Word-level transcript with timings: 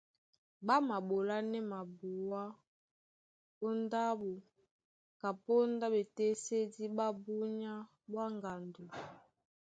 Ɓá 0.65 0.75
maɓolánɛ́ 0.87 1.61
mabuá 1.71 2.43
ó 3.65 3.67
ndáɓo 3.81 4.31
kapóndá 5.21 5.85
ɓetésédí 5.95 6.83
ɓá 6.97 7.05
búnyá 7.23 7.73
ɓwá 8.11 8.23
ŋgando, 8.35 8.83